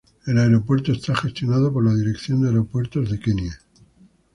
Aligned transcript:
El 0.25 0.39
aeropuerto 0.39 0.93
está 0.93 1.13
gestionado 1.15 1.71
por 1.71 1.85
la 1.85 1.93
Dirección 1.93 2.41
de 2.41 2.47
Aeropuertos 2.47 3.11
de 3.11 3.19
Kenia. 3.19 3.55